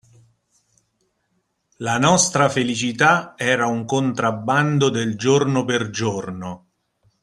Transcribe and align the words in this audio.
La 1.77 1.99
nostra 1.99 2.49
felicità 2.49 3.35
era 3.37 3.67
un 3.67 3.85
contrabbando 3.85 4.89
del 4.89 5.15
giorno 5.15 5.63
per 5.63 5.91
giorno 5.91 6.71